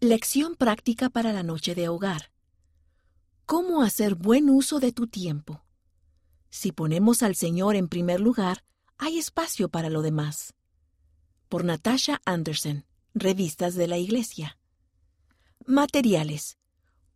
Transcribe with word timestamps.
Lección 0.00 0.54
práctica 0.54 1.10
para 1.10 1.32
la 1.32 1.42
noche 1.42 1.74
de 1.74 1.88
hogar. 1.88 2.30
¿Cómo 3.46 3.82
hacer 3.82 4.14
buen 4.14 4.48
uso 4.48 4.78
de 4.78 4.92
tu 4.92 5.08
tiempo? 5.08 5.64
Si 6.50 6.70
ponemos 6.70 7.24
al 7.24 7.34
Señor 7.34 7.74
en 7.74 7.88
primer 7.88 8.20
lugar, 8.20 8.64
hay 8.96 9.18
espacio 9.18 9.68
para 9.68 9.90
lo 9.90 10.02
demás. 10.02 10.54
Por 11.48 11.64
Natasha 11.64 12.22
Anderson, 12.24 12.84
Revistas 13.12 13.74
de 13.74 13.88
la 13.88 13.98
Iglesia. 13.98 14.56
Materiales. 15.66 16.58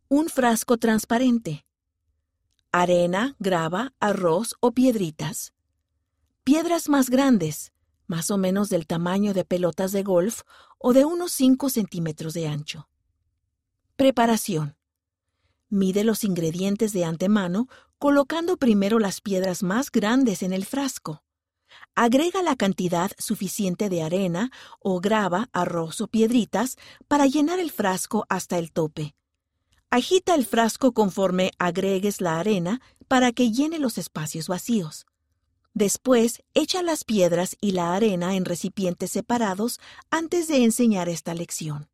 Un 0.09 0.29
frasco 0.29 0.77
transparente. 0.77 1.65
Arena, 2.73 3.37
grava, 3.39 3.95
arroz 4.01 4.57
o 4.59 4.73
piedritas. 4.73 5.53
Piedras 6.43 6.89
más 6.89 7.11
grandes, 7.11 7.73
más 8.13 8.31
o 8.31 8.37
menos 8.37 8.69
del 8.69 8.87
tamaño 8.87 9.33
de 9.33 9.47
pelotas 9.47 9.91
de 9.91 10.03
golf 10.03 10.43
o 10.79 10.93
de 10.93 11.07
unos 11.07 11.33
5 11.33 11.71
centímetros 11.71 12.35
de 12.35 12.47
ancho. 12.47 12.87
Preparación. 13.97 14.77
Mide 15.71 16.05
los 16.05 16.23
ingredientes 16.23 16.93
de 16.93 17.07
antemano 17.07 17.69
colocando 17.99 18.59
primero 18.59 18.99
las 18.99 19.23
piedras 19.23 19.63
más 19.63 19.91
grandes 19.91 20.43
en 20.43 20.53
el 20.53 20.67
frasco. 20.67 21.23
Agrega 21.95 22.43
la 22.43 22.55
cantidad 22.55 23.13
suficiente 23.17 23.89
de 23.89 24.03
arena 24.03 24.51
o 24.79 25.01
grava, 25.01 25.49
arroz 25.55 26.03
o 26.03 26.07
piedritas 26.07 26.77
para 27.09 27.27
llenar 27.27 27.61
el 27.61 27.71
frasco 27.71 28.27
hasta 28.29 28.59
el 28.59 28.73
tope. 28.73 29.15
Agita 29.89 30.35
el 30.35 30.45
frasco 30.45 30.93
conforme 30.93 31.53
agregues 31.59 32.21
la 32.21 32.39
arena 32.39 32.83
para 33.09 33.33
que 33.33 33.53
llene 33.53 33.79
los 33.79 33.97
espacios 33.97 34.49
vacíos. 34.49 35.07
Después, 35.75 36.43
echa 36.53 36.83
las 36.83 37.05
piedras 37.05 37.57
y 37.61 37.73
la 37.73 37.95
arena 37.95 38.37
en 38.37 38.45
recipientes 38.45 39.11
separados 39.11 39.81
antes 40.11 40.49
de 40.49 40.65
enseñar 40.65 41.09
esta 41.09 41.35
lección. 41.35 41.89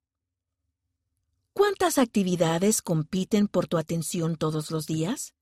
¿Cuántas 1.53 1.99
actividades 1.99 2.83
compiten 2.83 3.49
por 3.49 3.67
tu 3.67 3.79
atención 3.79 4.37
todos 4.37 4.71
los 4.71 4.87
días? 4.87 5.35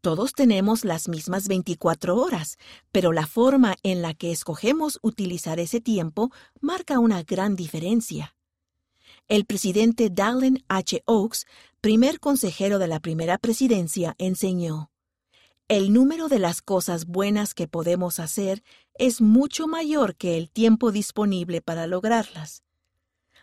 Todos 0.00 0.34
tenemos 0.34 0.84
las 0.84 1.08
mismas 1.08 1.48
24 1.48 2.16
horas, 2.16 2.58
pero 2.92 3.12
la 3.12 3.26
forma 3.26 3.76
en 3.82 4.02
la 4.02 4.12
que 4.12 4.32
escogemos 4.32 4.98
utilizar 5.00 5.58
ese 5.60 5.80
tiempo 5.80 6.30
marca 6.60 6.98
una 6.98 7.22
gran 7.22 7.56
diferencia. 7.56 8.36
El 9.28 9.46
presidente 9.46 10.10
Dallin 10.10 10.62
H. 10.68 11.02
Oaks, 11.06 11.46
primer 11.80 12.20
consejero 12.20 12.78
de 12.78 12.88
la 12.88 13.00
primera 13.00 13.38
presidencia, 13.38 14.14
enseñó, 14.18 14.90
el 15.68 15.94
número 15.94 16.28
de 16.28 16.38
las 16.38 16.60
cosas 16.60 17.06
buenas 17.06 17.54
que 17.54 17.68
podemos 17.68 18.20
hacer 18.20 18.62
es 18.98 19.22
mucho 19.22 19.66
mayor 19.66 20.14
que 20.14 20.36
el 20.36 20.50
tiempo 20.50 20.92
disponible 20.92 21.62
para 21.62 21.86
lograrlas. 21.86 22.64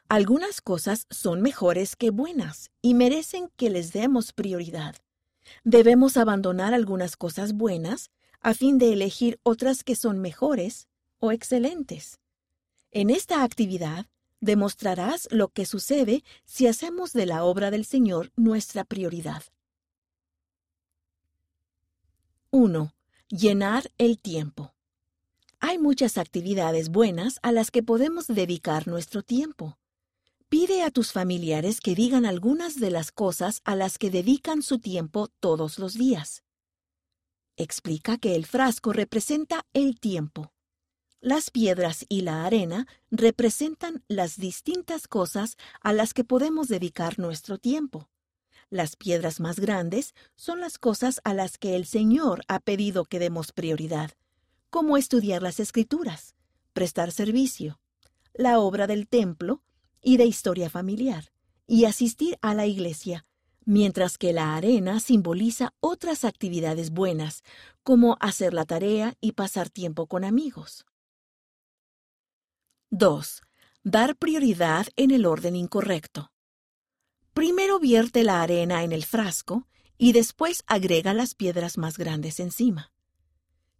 Algunas 0.07 0.61
cosas 0.61 1.07
son 1.09 1.41
mejores 1.41 1.95
que 1.95 2.11
buenas 2.11 2.69
y 2.81 2.93
merecen 2.93 3.49
que 3.55 3.69
les 3.69 3.91
demos 3.91 4.33
prioridad. 4.33 4.95
Debemos 5.63 6.15
abandonar 6.15 6.73
algunas 6.73 7.17
cosas 7.17 7.53
buenas 7.53 8.11
a 8.39 8.53
fin 8.53 8.77
de 8.77 8.93
elegir 8.93 9.39
otras 9.43 9.83
que 9.83 9.95
son 9.95 10.19
mejores 10.19 10.87
o 11.19 11.31
excelentes. 11.31 12.19
En 12.91 13.09
esta 13.09 13.43
actividad 13.43 14.05
demostrarás 14.41 15.27
lo 15.31 15.47
que 15.47 15.65
sucede 15.65 16.23
si 16.45 16.67
hacemos 16.67 17.13
de 17.13 17.25
la 17.25 17.43
obra 17.43 17.71
del 17.71 17.85
Señor 17.85 18.31
nuestra 18.35 18.83
prioridad. 18.83 19.43
1. 22.53 22.93
Llenar 23.29 23.89
el 23.97 24.19
tiempo. 24.19 24.73
Hay 25.61 25.79
muchas 25.79 26.17
actividades 26.17 26.89
buenas 26.89 27.39
a 27.43 27.53
las 27.53 27.71
que 27.71 27.81
podemos 27.81 28.27
dedicar 28.27 28.89
nuestro 28.89 29.23
tiempo. 29.23 29.79
Pide 30.49 30.83
a 30.83 30.91
tus 30.91 31.13
familiares 31.13 31.79
que 31.79 31.95
digan 31.95 32.25
algunas 32.25 32.77
de 32.77 32.91
las 32.91 33.13
cosas 33.13 33.61
a 33.63 33.77
las 33.77 33.97
que 33.97 34.09
dedican 34.09 34.63
su 34.63 34.79
tiempo 34.79 35.29
todos 35.39 35.79
los 35.79 35.93
días. 35.93 36.43
Explica 37.55 38.17
que 38.17 38.35
el 38.35 38.45
frasco 38.45 38.91
representa 38.91 39.65
el 39.71 39.97
tiempo. 40.01 40.51
Las 41.21 41.51
piedras 41.51 42.05
y 42.09 42.19
la 42.19 42.43
arena 42.43 42.85
representan 43.11 44.03
las 44.09 44.35
distintas 44.35 45.07
cosas 45.07 45.55
a 45.79 45.93
las 45.93 46.13
que 46.13 46.25
podemos 46.25 46.67
dedicar 46.67 47.17
nuestro 47.17 47.57
tiempo. 47.57 48.09
Las 48.71 48.95
piedras 48.95 49.41
más 49.41 49.59
grandes 49.59 50.15
son 50.37 50.61
las 50.61 50.77
cosas 50.77 51.19
a 51.25 51.33
las 51.33 51.57
que 51.57 51.75
el 51.75 51.85
Señor 51.85 52.41
ha 52.47 52.61
pedido 52.61 53.03
que 53.03 53.19
demos 53.19 53.51
prioridad, 53.51 54.11
como 54.69 54.95
estudiar 54.95 55.41
las 55.43 55.59
escrituras, 55.59 56.35
prestar 56.71 57.11
servicio, 57.11 57.81
la 58.33 58.59
obra 58.59 58.87
del 58.87 59.09
templo 59.09 59.61
y 60.01 60.15
de 60.15 60.23
historia 60.23 60.69
familiar, 60.69 61.33
y 61.67 61.83
asistir 61.83 62.37
a 62.41 62.53
la 62.53 62.65
iglesia, 62.65 63.25
mientras 63.65 64.17
que 64.17 64.31
la 64.31 64.55
arena 64.55 65.01
simboliza 65.01 65.73
otras 65.81 66.23
actividades 66.23 66.91
buenas, 66.91 67.43
como 67.83 68.15
hacer 68.21 68.53
la 68.53 68.63
tarea 68.63 69.15
y 69.19 69.33
pasar 69.33 69.69
tiempo 69.69 70.07
con 70.07 70.23
amigos. 70.23 70.85
2. 72.89 73.41
Dar 73.83 74.15
prioridad 74.15 74.87
en 74.95 75.11
el 75.11 75.25
orden 75.25 75.57
incorrecto. 75.57 76.30
Primero 77.33 77.79
vierte 77.79 78.23
la 78.23 78.41
arena 78.41 78.83
en 78.83 78.91
el 78.91 79.05
frasco 79.05 79.67
y 79.97 80.11
después 80.11 80.63
agrega 80.67 81.13
las 81.13 81.33
piedras 81.33 81.77
más 81.77 81.97
grandes 81.97 82.39
encima. 82.39 82.91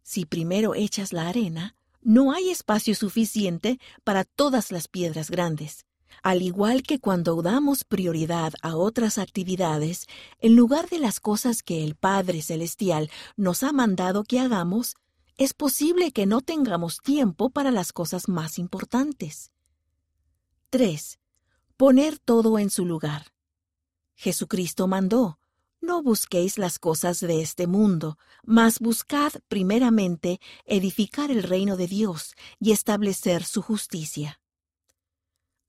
Si 0.03 0.25
primero 0.25 0.73
echas 0.73 1.11
la 1.11 1.27
arena, 1.27 1.75
no 2.01 2.31
hay 2.31 2.49
espacio 2.49 2.95
suficiente 2.95 3.79
para 4.03 4.23
todas 4.23 4.71
las 4.71 4.87
piedras 4.87 5.29
grandes. 5.29 5.85
Al 6.23 6.41
igual 6.41 6.83
que 6.83 6.99
cuando 6.99 7.41
damos 7.41 7.83
prioridad 7.83 8.53
a 8.61 8.75
otras 8.75 9.17
actividades, 9.17 10.07
en 10.39 10.55
lugar 10.55 10.89
de 10.89 10.99
las 10.99 11.19
cosas 11.19 11.61
que 11.63 11.83
el 11.83 11.95
Padre 11.95 12.41
Celestial 12.41 13.09
nos 13.35 13.63
ha 13.63 13.71
mandado 13.71 14.23
que 14.23 14.39
hagamos, 14.39 14.95
es 15.37 15.53
posible 15.53 16.11
que 16.11 16.25
no 16.25 16.41
tengamos 16.41 16.99
tiempo 16.99 17.49
para 17.49 17.71
las 17.71 17.91
cosas 17.93 18.27
más 18.29 18.59
importantes. 18.59 19.51
3. 20.69 21.19
Poner 21.77 22.19
todo 22.19 22.59
en 22.59 22.69
su 22.69 22.85
lugar. 22.85 23.33
Jesucristo 24.21 24.87
mandó, 24.87 25.39
no 25.81 26.03
busquéis 26.03 26.59
las 26.59 26.77
cosas 26.77 27.21
de 27.21 27.41
este 27.41 27.65
mundo, 27.65 28.19
mas 28.43 28.77
buscad 28.77 29.33
primeramente 29.47 30.39
edificar 30.65 31.31
el 31.31 31.41
reino 31.41 31.75
de 31.75 31.87
Dios 31.87 32.35
y 32.59 32.71
establecer 32.71 33.43
su 33.43 33.63
justicia. 33.63 34.39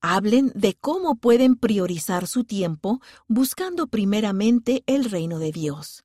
Hablen 0.02 0.52
de 0.54 0.74
cómo 0.74 1.14
pueden 1.14 1.56
priorizar 1.56 2.26
su 2.26 2.44
tiempo 2.44 3.00
buscando 3.26 3.86
primeramente 3.86 4.84
el 4.84 5.06
reino 5.06 5.38
de 5.38 5.50
Dios. 5.50 6.04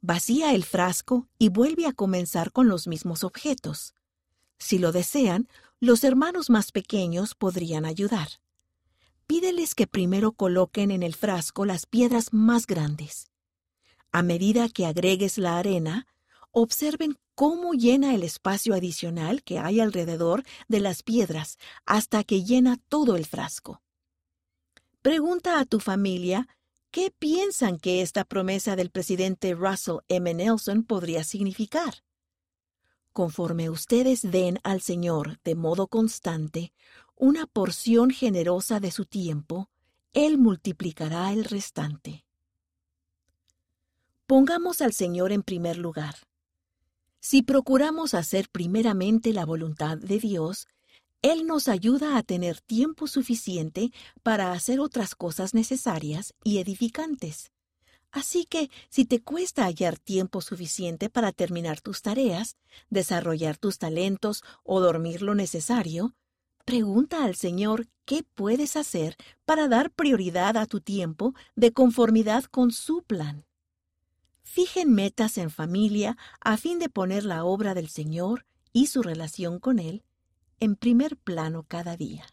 Vacía 0.00 0.54
el 0.54 0.62
frasco 0.62 1.26
y 1.40 1.48
vuelve 1.48 1.86
a 1.86 1.92
comenzar 1.92 2.52
con 2.52 2.68
los 2.68 2.86
mismos 2.86 3.24
objetos. 3.24 3.94
Si 4.60 4.78
lo 4.78 4.92
desean, 4.92 5.48
los 5.80 6.04
hermanos 6.04 6.50
más 6.50 6.70
pequeños 6.70 7.34
podrían 7.34 7.84
ayudar 7.84 8.28
pídeles 9.28 9.76
que 9.76 9.86
primero 9.86 10.32
coloquen 10.32 10.90
en 10.90 11.04
el 11.04 11.14
frasco 11.14 11.64
las 11.64 11.86
piedras 11.86 12.32
más 12.32 12.66
grandes. 12.66 13.30
A 14.10 14.22
medida 14.22 14.68
que 14.70 14.86
agregues 14.86 15.36
la 15.36 15.58
arena, 15.58 16.08
observen 16.50 17.18
cómo 17.34 17.74
llena 17.74 18.14
el 18.14 18.22
espacio 18.24 18.74
adicional 18.74 19.44
que 19.44 19.58
hay 19.58 19.80
alrededor 19.80 20.44
de 20.66 20.80
las 20.80 21.02
piedras 21.02 21.58
hasta 21.84 22.24
que 22.24 22.42
llena 22.42 22.78
todo 22.88 23.16
el 23.16 23.26
frasco. 23.26 23.82
Pregunta 25.02 25.60
a 25.60 25.66
tu 25.66 25.78
familia 25.78 26.48
qué 26.90 27.12
piensan 27.16 27.78
que 27.78 28.00
esta 28.00 28.24
promesa 28.24 28.76
del 28.76 28.90
presidente 28.90 29.54
Russell 29.54 29.98
M. 30.08 30.32
Nelson 30.32 30.84
podría 30.84 31.22
significar. 31.22 32.02
Conforme 33.12 33.68
ustedes 33.68 34.22
den 34.22 34.58
al 34.62 34.80
Señor 34.80 35.38
de 35.44 35.54
modo 35.54 35.86
constante 35.86 36.72
una 37.18 37.46
porción 37.46 38.10
generosa 38.10 38.80
de 38.80 38.90
su 38.90 39.04
tiempo, 39.04 39.68
Él 40.12 40.38
multiplicará 40.38 41.32
el 41.32 41.44
restante. 41.44 42.24
Pongamos 44.26 44.80
al 44.80 44.92
Señor 44.92 45.32
en 45.32 45.42
primer 45.42 45.78
lugar. 45.78 46.14
Si 47.20 47.42
procuramos 47.42 48.14
hacer 48.14 48.48
primeramente 48.48 49.32
la 49.32 49.44
voluntad 49.44 49.98
de 49.98 50.18
Dios, 50.18 50.68
Él 51.22 51.46
nos 51.46 51.66
ayuda 51.66 52.16
a 52.16 52.22
tener 52.22 52.60
tiempo 52.60 53.08
suficiente 53.08 53.90
para 54.22 54.52
hacer 54.52 54.78
otras 54.78 55.14
cosas 55.14 55.54
necesarias 55.54 56.34
y 56.44 56.58
edificantes. 56.58 57.50
Así 58.12 58.44
que 58.44 58.70
si 58.88 59.04
te 59.04 59.20
cuesta 59.20 59.64
hallar 59.64 59.98
tiempo 59.98 60.40
suficiente 60.40 61.10
para 61.10 61.32
terminar 61.32 61.80
tus 61.80 62.00
tareas, 62.00 62.56
desarrollar 62.88 63.58
tus 63.58 63.78
talentos 63.78 64.42
o 64.62 64.80
dormir 64.80 65.22
lo 65.22 65.34
necesario, 65.34 66.14
Pregunta 66.68 67.24
al 67.24 67.34
Señor 67.34 67.86
qué 68.04 68.24
puedes 68.34 68.76
hacer 68.76 69.16
para 69.46 69.68
dar 69.68 69.90
prioridad 69.90 70.58
a 70.58 70.66
tu 70.66 70.82
tiempo 70.82 71.32
de 71.56 71.72
conformidad 71.72 72.44
con 72.44 72.72
su 72.72 73.02
plan. 73.04 73.46
Fijen 74.42 74.92
metas 74.92 75.38
en 75.38 75.48
familia 75.48 76.18
a 76.42 76.58
fin 76.58 76.78
de 76.78 76.90
poner 76.90 77.24
la 77.24 77.42
obra 77.42 77.72
del 77.72 77.88
Señor 77.88 78.44
y 78.74 78.88
su 78.88 79.02
relación 79.02 79.60
con 79.60 79.78
Él 79.78 80.04
en 80.60 80.76
primer 80.76 81.16
plano 81.16 81.64
cada 81.66 81.96
día. 81.96 82.26